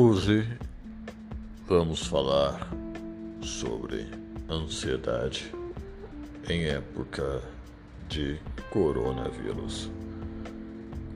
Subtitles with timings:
[0.00, 0.46] Hoje
[1.66, 2.70] vamos falar
[3.42, 4.06] sobre
[4.48, 5.52] ansiedade
[6.48, 7.42] em época
[8.08, 8.38] de
[8.70, 9.90] coronavírus.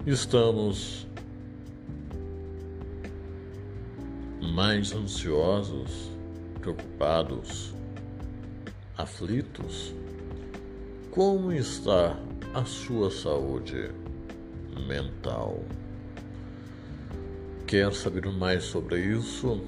[0.05, 1.07] Estamos
[4.53, 6.11] mais ansiosos,
[6.61, 7.73] preocupados,
[8.99, 9.95] aflitos?
[11.13, 12.19] Como está
[12.53, 13.93] a sua saúde
[14.89, 15.63] mental?
[17.73, 19.59] Quer saber mais sobre isso?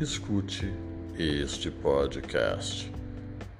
[0.00, 0.68] Escute
[1.16, 2.92] este podcast.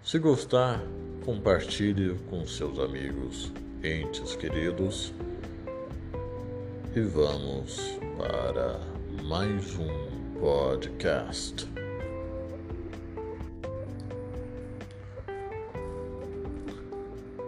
[0.02, 0.82] Se gostar,
[1.24, 3.52] compartilhe com seus amigos,
[3.84, 5.14] entes queridos.
[6.96, 8.80] E vamos para
[9.22, 11.64] mais um podcast.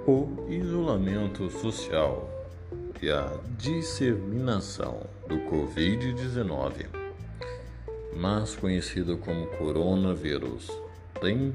[0.06, 2.30] O isolamento social
[3.02, 6.86] e a disseminação do Covid-19,
[8.16, 10.70] mais conhecido como coronavírus,
[11.20, 11.54] tem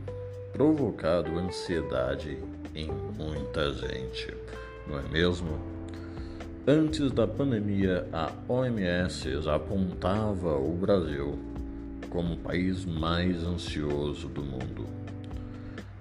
[0.54, 2.38] provocado ansiedade
[2.76, 4.32] em muita gente,
[4.88, 5.58] não é mesmo?
[6.68, 11.38] Antes da pandemia, a OMS apontava o Brasil
[12.10, 14.88] como o país mais ansioso do mundo.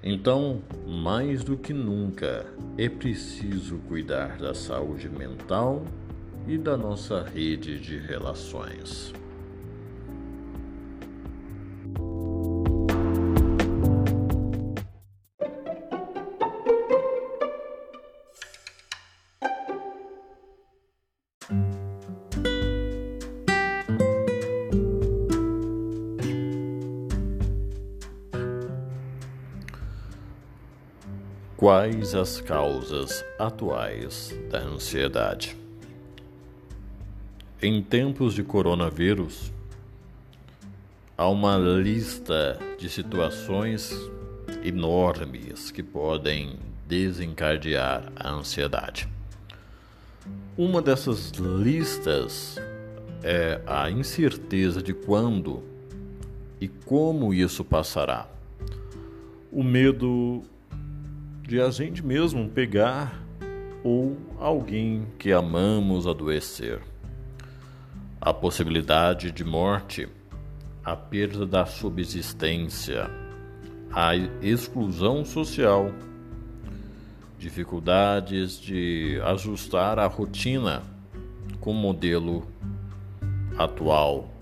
[0.05, 2.45] Então, mais do que nunca,
[2.77, 5.85] é preciso cuidar da saúde mental
[6.47, 9.13] e da nossa rede de relações.
[31.57, 35.62] Quais as causas atuais da ansiedade?
[37.65, 39.53] Em tempos de coronavírus,
[41.17, 43.97] há uma lista de situações
[44.65, 46.57] enormes que podem
[46.89, 49.09] desencadear a ansiedade.
[50.59, 52.57] Uma dessas listas
[53.23, 55.63] é a incerteza de quando
[56.61, 58.27] e como isso passará.
[59.53, 60.43] O medo
[61.43, 63.23] de a gente mesmo pegar
[63.85, 66.91] ou alguém que amamos adoecer.
[68.25, 70.09] A possibilidade de morte,
[70.85, 73.11] a perda da subsistência,
[73.93, 75.91] a exclusão social,
[77.37, 80.85] dificuldades de ajustar a rotina
[81.59, 82.47] com o modelo
[83.59, 84.33] atual,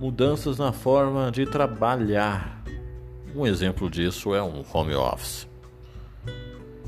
[0.00, 2.64] mudanças na forma de trabalhar
[3.36, 5.46] um exemplo disso é um home office.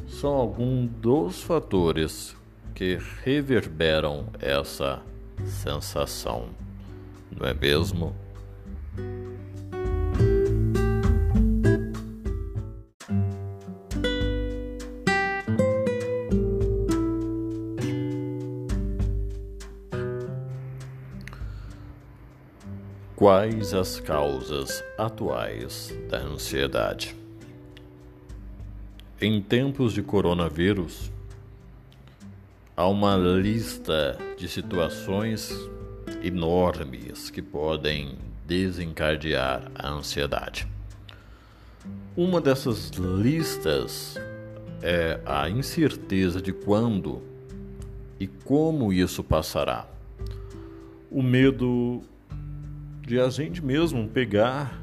[0.09, 2.35] São alguns dos fatores
[2.75, 5.03] que reverberam essa
[5.45, 6.49] sensação,
[7.31, 8.15] não é mesmo?
[23.17, 27.17] Quais as causas atuais da ansiedade?
[29.21, 31.11] Em tempos de coronavírus,
[32.77, 35.51] há uma lista de situações
[36.23, 40.69] enormes que podem desencadear a ansiedade.
[42.15, 44.17] Uma dessas listas
[44.83, 47.23] é a incerteza de quando
[48.21, 49.87] e como isso passará.
[51.11, 52.03] O medo
[53.01, 54.79] de a gente mesmo pegar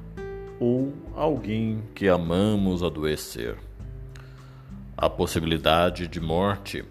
[0.59, 3.55] ou alguém que amamos adoecer.
[4.97, 6.85] A possibilidade de morte,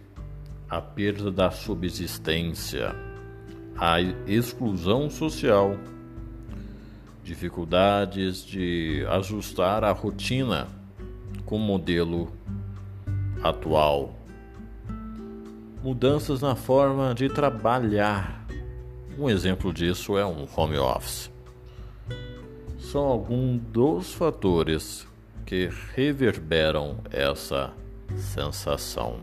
[0.72, 2.96] a perda da subsistência,
[3.76, 5.76] a exclusão social,
[7.22, 10.66] dificuldades de ajustar a rotina
[11.44, 12.32] com o modelo
[13.42, 14.14] atual,
[15.84, 18.46] mudanças na forma de trabalhar
[19.18, 21.30] um exemplo disso é um home office.
[22.78, 25.06] São alguns dos fatores
[25.44, 27.74] que reverberam essa
[28.16, 29.20] sensação,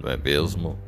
[0.00, 0.78] não é mesmo?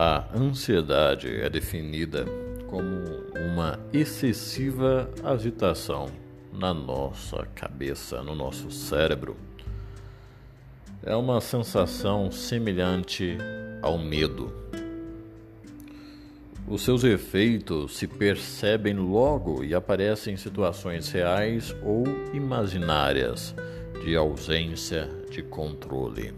[0.00, 2.24] A ansiedade é definida
[2.68, 2.86] como
[3.36, 6.06] uma excessiva agitação
[6.58, 9.36] na nossa cabeça, no nosso cérebro,
[11.04, 13.38] é uma sensação semelhante
[13.80, 14.52] ao medo.
[16.66, 23.54] Os seus efeitos se percebem logo e aparecem em situações reais ou imaginárias
[24.04, 26.34] de ausência de controle.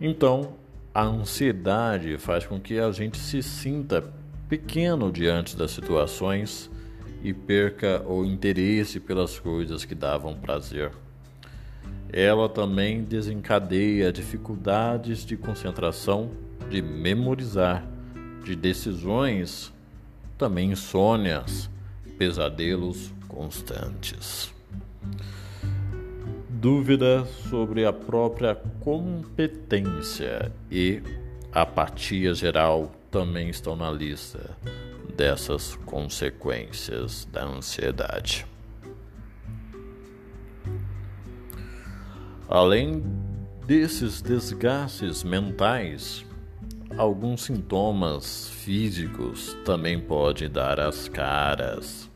[0.00, 0.54] Então,
[0.92, 4.12] a ansiedade faz com que a gente se sinta
[4.48, 6.70] pequeno diante das situações
[7.24, 10.92] e perca o interesse pelas coisas que davam prazer.
[12.12, 16.30] Ela também desencadeia dificuldades de concentração,
[16.68, 17.82] de memorizar,
[18.44, 19.72] de decisões,
[20.36, 21.70] também insônias,
[22.18, 24.52] pesadelos constantes.
[26.50, 31.02] Dúvida sobre a própria competência e
[31.50, 34.56] apatia geral também estão na lista
[35.16, 38.46] dessas consequências da ansiedade.
[42.48, 43.02] Além
[43.66, 46.24] desses desgastes mentais,
[46.96, 52.10] alguns sintomas físicos também podem dar as caras,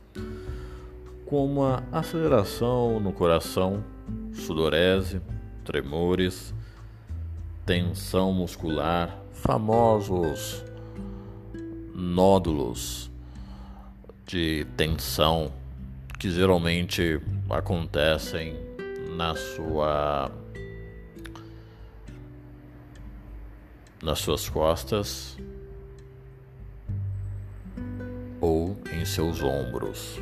[1.24, 3.82] como a aceleração no coração,
[4.32, 5.20] sudorese,
[5.64, 6.54] tremores,
[7.64, 10.64] tensão muscular, famosos
[11.98, 13.10] nódulos
[14.24, 15.52] de tensão
[16.16, 18.54] que geralmente acontecem
[19.16, 20.30] na sua
[24.00, 25.36] nas suas costas
[28.40, 30.20] ou em seus ombros.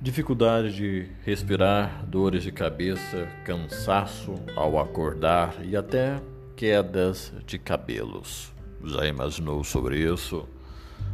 [0.00, 6.18] Dificuldade de respirar, dores de cabeça, cansaço ao acordar e até
[6.58, 8.52] quedas de cabelos.
[8.84, 10.44] Já imaginou sobre isso?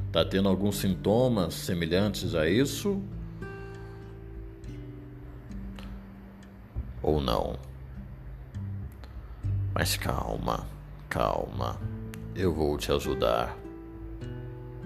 [0.07, 3.03] Está tendo alguns sintomas semelhantes a isso?
[7.03, 7.59] Ou não?
[9.75, 10.67] Mas calma,
[11.11, 11.79] calma.
[12.35, 13.55] Eu vou te ajudar.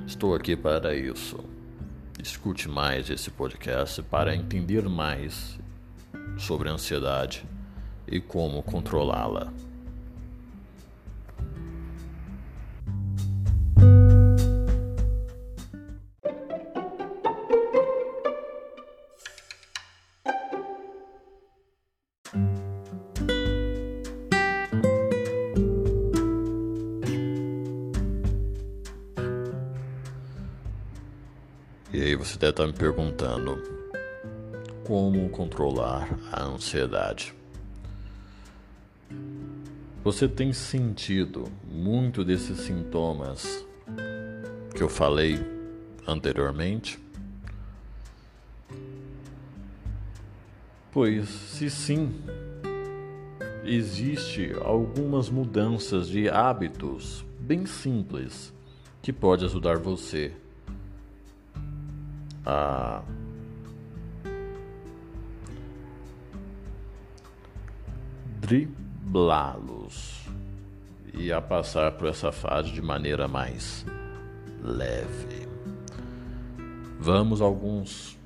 [0.08, 1.38] Estou aqui para isso.
[2.20, 5.56] Escute mais esse podcast para entender mais
[6.37, 7.46] sobre a ansiedade
[8.08, 9.52] e como controlá-la.
[32.58, 33.62] Estar me perguntando
[34.84, 37.32] como controlar a ansiedade.
[40.02, 43.64] Você tem sentido muito desses sintomas
[44.75, 45.38] que eu falei
[46.05, 46.99] anteriormente?
[50.90, 52.12] Pois, se sim,
[53.62, 58.52] existe algumas mudanças de hábitos bem simples
[59.00, 60.34] que pode ajudar você
[62.49, 63.03] a
[68.41, 70.27] driblá-los
[71.12, 73.85] e a passar por essa fase de maneira mais
[74.65, 75.47] leve.
[76.99, 78.17] Vamos alguns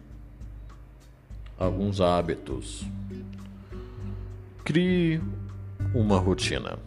[1.58, 2.86] alguns hábitos.
[4.64, 5.20] Crie
[5.92, 6.78] uma rotina.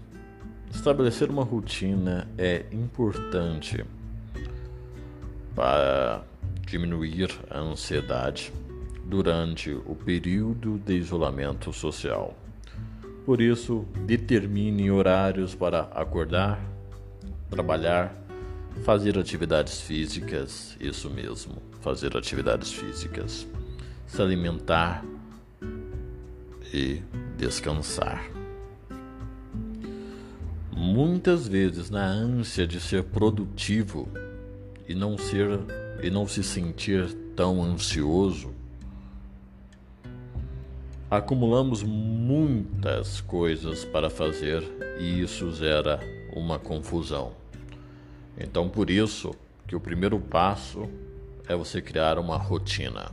[0.71, 3.83] Estabelecer uma rotina é importante
[5.53, 6.23] para
[6.65, 8.51] diminuir a ansiedade
[9.05, 12.35] durante o período de isolamento social.
[13.25, 16.59] Por isso, determine horários para acordar,
[17.49, 18.15] trabalhar,
[18.83, 23.47] fazer atividades físicas, isso mesmo, fazer atividades físicas,
[24.05, 25.03] se alimentar
[26.73, 27.01] e
[27.37, 28.29] descansar.
[30.71, 34.09] Muitas vezes, na ânsia de ser produtivo
[34.87, 35.59] e não ser
[36.01, 38.53] e não se sentir tão ansioso,
[41.09, 44.63] acumulamos muitas coisas para fazer
[44.99, 45.99] e isso gera
[46.33, 47.33] uma confusão.
[48.37, 49.33] Então, por isso
[49.67, 50.89] que o primeiro passo
[51.47, 53.11] é você criar uma rotina.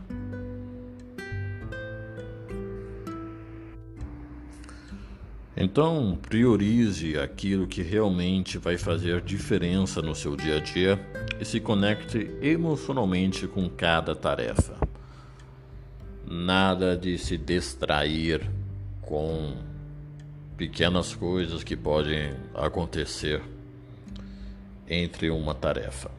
[5.65, 10.99] Então, priorize aquilo que realmente vai fazer diferença no seu dia a dia
[11.41, 14.77] e se conecte emocionalmente com cada tarefa.
[16.27, 18.51] Nada de se distrair
[19.03, 19.55] com
[20.57, 23.41] pequenas coisas que podem acontecer
[24.89, 26.11] entre uma tarefa.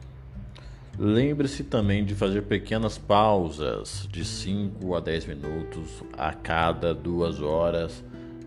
[0.98, 8.02] Lembre-se também de fazer pequenas pausas de 5 a 10 minutos a cada duas horas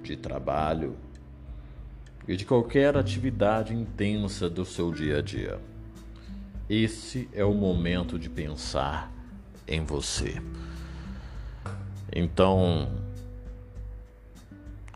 [0.07, 0.95] de trabalho
[2.25, 5.59] e de qualquer atividade intensa do seu dia a dia.
[6.69, 9.11] Esse é o momento de pensar
[9.67, 10.41] em você.
[12.13, 12.89] Então,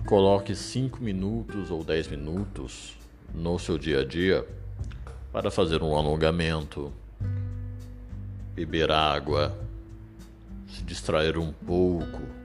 [0.06, 2.98] coloque 5 minutos ou 10 minutos
[3.34, 4.48] no seu dia a dia
[5.32, 6.92] para fazer um alongamento
[8.54, 9.58] beber água,
[10.68, 12.41] se distrair um pouco,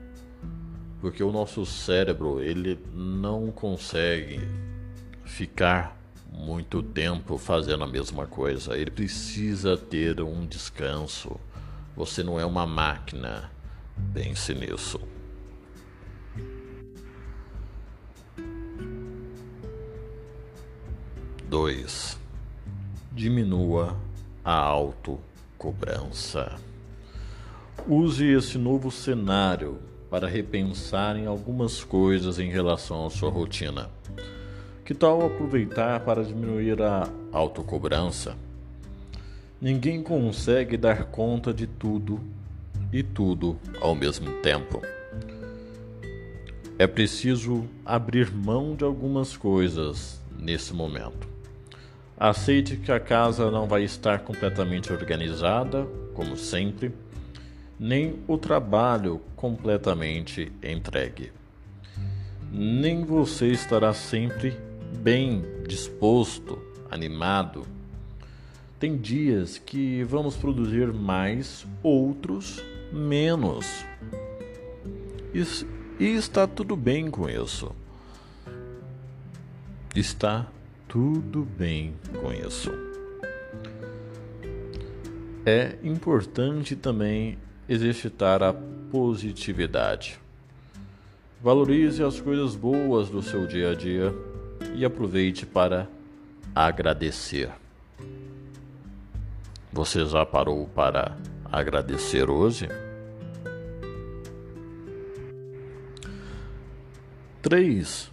[0.99, 4.39] porque o nosso cérebro ele não consegue
[5.23, 5.95] ficar
[6.31, 8.77] muito tempo fazendo a mesma coisa.
[8.77, 11.39] Ele precisa ter um descanso.
[11.95, 13.51] Você não é uma máquina.
[14.13, 14.99] Pense nisso.
[21.49, 22.19] Dois.
[23.11, 23.97] Diminua
[24.43, 25.19] a auto
[25.57, 26.55] cobrança.
[27.87, 33.89] Use esse novo cenário para repensar em algumas coisas em relação à sua rotina.
[34.85, 38.35] Que tal aproveitar para diminuir a autocobrança?
[39.59, 42.19] Ninguém consegue dar conta de tudo
[42.93, 44.81] e tudo ao mesmo tempo.
[46.79, 51.27] É preciso abrir mão de algumas coisas nesse momento.
[52.15, 56.93] Aceite que a casa não vai estar completamente organizada, como sempre,
[57.79, 61.31] nem o trabalho completamente entregue.
[62.51, 64.57] Nem você estará sempre
[64.99, 67.65] bem disposto, animado.
[68.79, 73.85] Tem dias que vamos produzir mais, outros menos.
[75.33, 77.75] E, está tudo bem com isso.
[79.95, 80.47] Está
[80.87, 82.71] tudo bem com isso.
[85.45, 88.53] É importante também exercitar a
[88.91, 90.19] positividade.
[91.41, 94.13] Valorize as coisas boas do seu dia a dia
[94.75, 95.87] e aproveite para
[96.55, 97.51] agradecer.
[99.71, 101.15] Você já parou para
[101.51, 102.67] agradecer hoje?
[107.41, 108.09] 3.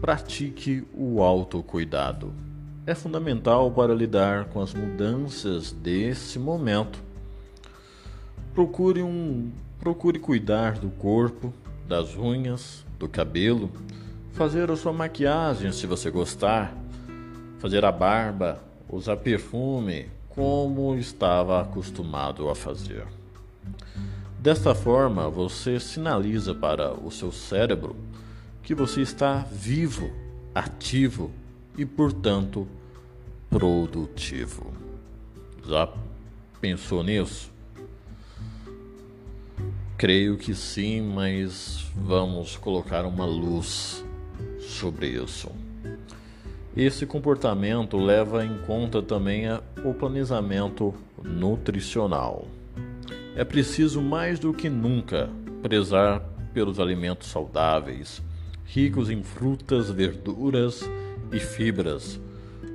[0.00, 2.32] Pratique o autocuidado.
[2.86, 7.07] É fundamental para lidar com as mudanças desse momento.
[8.58, 11.54] Procure um procure cuidar do corpo,
[11.86, 13.70] das unhas, do cabelo,
[14.32, 16.76] fazer a sua maquiagem se você gostar,
[17.60, 18.60] fazer a barba,
[18.90, 23.06] usar perfume como estava acostumado a fazer.
[24.40, 27.94] Desta forma, você sinaliza para o seu cérebro
[28.60, 30.10] que você está vivo,
[30.52, 31.30] ativo
[31.76, 32.66] e, portanto,
[33.48, 34.72] produtivo.
[35.64, 35.88] Já
[36.60, 37.56] pensou nisso?
[39.98, 44.04] Creio que sim, mas vamos colocar uma luz
[44.60, 45.50] sobre isso.
[46.76, 49.46] Esse comportamento leva em conta também
[49.84, 52.46] o planejamento nutricional.
[53.34, 55.30] É preciso mais do que nunca
[55.62, 56.20] prezar
[56.54, 58.22] pelos alimentos saudáveis,
[58.64, 60.88] ricos em frutas, verduras
[61.32, 62.20] e fibras.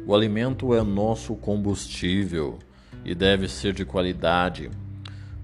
[0.06, 2.60] O alimento é nosso combustível
[3.06, 4.70] e deve ser de qualidade,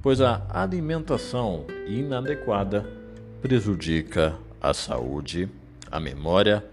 [0.02, 2.86] pois a alimentação inadequada
[3.42, 5.50] prejudica a saúde,
[5.92, 6.64] a memória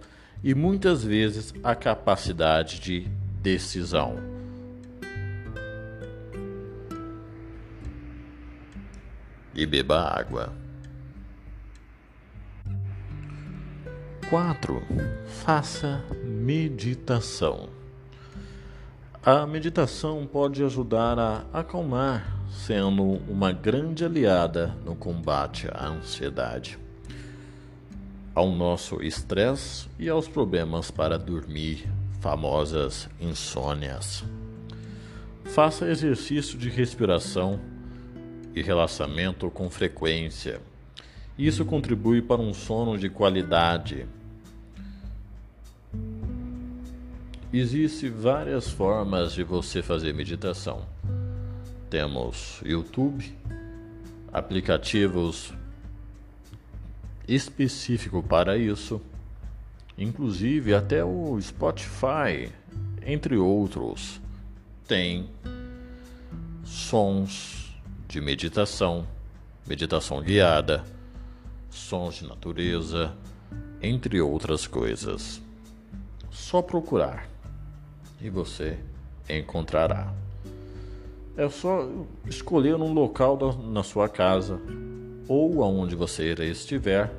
[0.42, 3.08] e muitas vezes a capacidade de
[3.42, 4.16] decisão.
[9.54, 10.52] E beba água.
[14.28, 14.82] 4.
[15.24, 17.68] Faça meditação.
[19.22, 26.78] A meditação pode ajudar a acalmar, sendo uma grande aliada no combate à ansiedade,
[28.34, 31.88] ao nosso estresse e aos problemas para dormir,
[32.20, 34.24] famosas insônias.
[35.44, 37.60] Faça exercício de respiração
[38.54, 40.60] e relaxamento com frequência.
[41.38, 44.06] Isso contribui para um sono de qualidade
[47.52, 50.84] Existem várias formas de você fazer meditação.
[51.88, 53.36] Temos YouTube,
[54.32, 55.52] aplicativos
[57.28, 59.00] específicos para isso,
[59.96, 62.52] inclusive até o Spotify,
[63.04, 64.20] entre outros,
[64.86, 65.28] tem
[66.64, 67.72] sons
[68.08, 69.06] de meditação,
[69.66, 70.84] meditação guiada,
[71.70, 73.16] sons de natureza,
[73.80, 75.40] entre outras coisas.
[76.30, 77.28] Só procurar
[78.20, 78.78] e você
[79.28, 80.25] encontrará.
[81.36, 81.86] É só
[82.26, 84.58] escolher um local da, na sua casa
[85.28, 87.12] ou aonde você estiver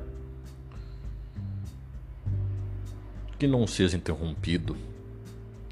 [3.37, 4.75] que não seja interrompido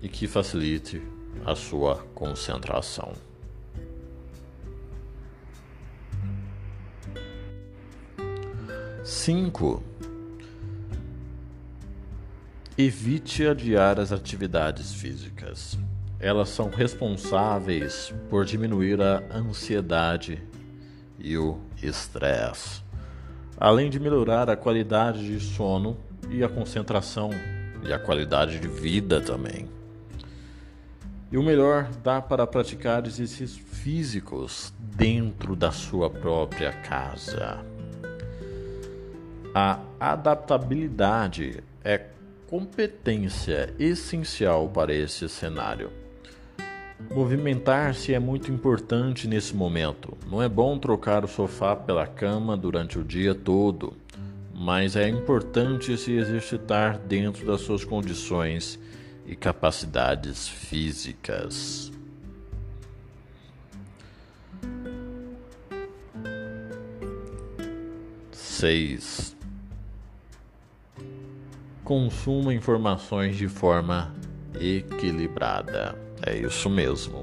[0.02, 1.02] e que facilite
[1.44, 3.14] a sua concentração.
[9.04, 9.84] Cinco.
[12.78, 15.78] Evite adiar as atividades físicas.
[16.20, 20.42] Elas são responsáveis por diminuir a ansiedade
[21.20, 22.82] e o estresse,
[23.58, 25.98] além de melhorar a qualidade de sono
[26.30, 27.30] e a concentração
[27.84, 29.68] e a qualidade de vida também.
[31.32, 37.66] E o melhor, dá para praticar exercícios físicos dentro da sua própria casa.
[39.54, 42.06] A adaptabilidade é
[42.48, 46.05] competência essencial para esse cenário.
[47.12, 50.18] Movimentar-se é muito importante nesse momento.
[50.30, 53.94] Não é bom trocar o sofá pela cama durante o dia todo
[54.58, 58.80] mas é importante se exercitar dentro das suas condições
[59.26, 61.92] e capacidades físicas.
[68.32, 69.36] Seis.
[71.84, 74.16] Consuma informações de forma
[74.58, 76.05] equilibrada.
[76.22, 77.22] É isso mesmo.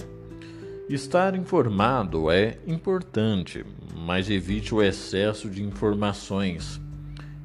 [0.88, 3.64] Estar informado é importante,
[3.96, 6.80] mas evite o excesso de informações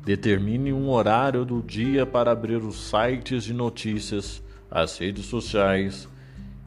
[0.07, 6.07] Determine um horário do dia para abrir os sites de notícias, as redes sociais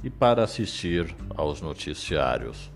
[0.05, 2.71] e para assistir aos noticiários.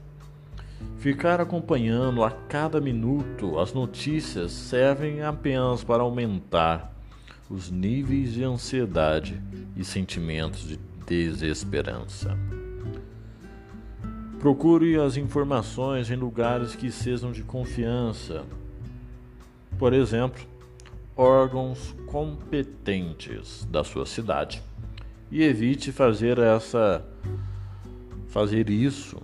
[0.97, 6.97] Ficar acompanhando a cada minuto as notícias servem apenas para aumentar
[7.51, 9.39] os níveis de ansiedade
[9.77, 12.37] e sentimentos de desesperança.
[14.39, 18.45] Procure as informações em lugares que sejam de confiança.
[19.79, 20.43] Por exemplo,
[21.17, 24.63] órgãos competentes da sua cidade
[25.31, 27.05] e evite fazer essa
[28.29, 29.23] fazer isso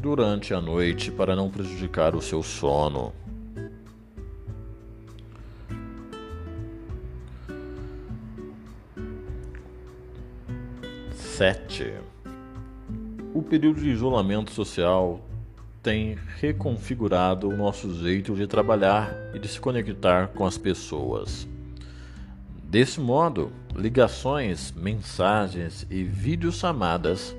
[0.00, 3.12] durante a noite para não prejudicar o seu sono.
[11.40, 11.94] Sete.
[13.32, 15.26] O período de isolamento social
[15.82, 21.48] tem reconfigurado o nosso jeito de trabalhar e de se conectar com as pessoas.
[22.62, 27.34] Desse modo, ligações, mensagens e videochamadas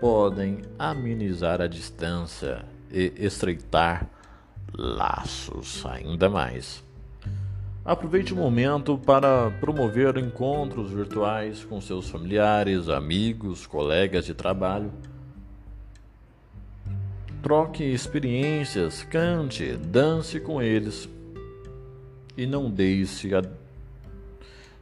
[0.00, 4.08] podem amenizar a distância e estreitar
[4.72, 6.85] laços ainda mais.
[7.86, 14.92] Aproveite o momento para promover encontros virtuais com seus familiares, amigos, colegas de trabalho
[17.46, 21.08] Troque experiências, cante, dance com eles
[22.36, 23.30] e não deixe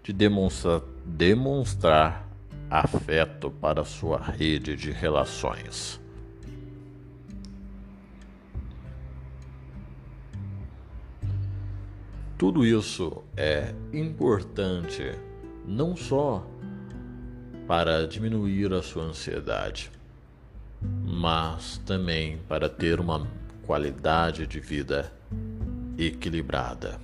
[0.02, 2.26] de demonstrar, demonstrar
[2.70, 6.00] afeto para sua rede de relações.
[12.36, 15.12] Tudo isso é importante
[15.66, 16.44] não só
[17.66, 19.90] para diminuir a sua ansiedade,
[20.82, 23.26] mas também para ter uma
[23.64, 25.12] qualidade de vida
[25.96, 27.00] equilibrada.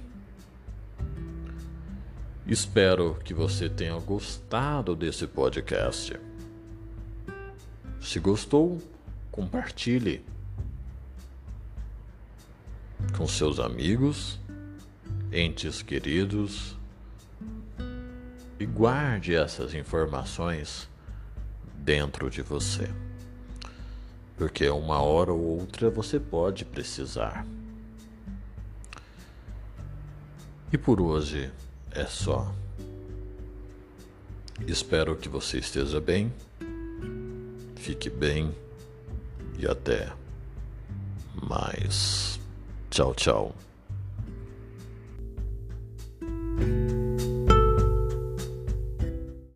[2.46, 6.18] Espero que você tenha gostado desse podcast.
[8.00, 8.82] Se gostou,
[9.30, 10.24] compartilhe
[13.16, 14.40] com seus amigos,
[15.32, 16.76] entes queridos
[18.58, 20.88] e guarde essas informações
[21.76, 22.88] dentro de você
[24.40, 27.46] porque uma hora ou outra você pode precisar.
[30.72, 31.52] E por hoje
[31.90, 32.50] é só.
[34.66, 36.32] Espero que você esteja bem,
[37.76, 38.54] fique bem
[39.58, 40.10] e até
[41.46, 42.40] mais.
[42.88, 43.54] Tchau, tchau.